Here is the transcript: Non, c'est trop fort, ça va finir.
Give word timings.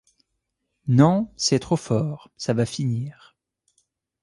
Non, 0.87 1.31
c'est 1.37 1.59
trop 1.59 1.75
fort, 1.75 2.31
ça 2.35 2.55
va 2.55 2.65
finir. 2.65 3.37